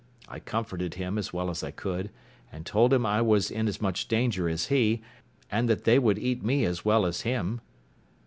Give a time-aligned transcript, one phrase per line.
[0.27, 2.09] I comforted him as well as I could,
[2.51, 5.03] and told him I was in as much danger as he,
[5.51, 7.61] and that they would eat me as well as him.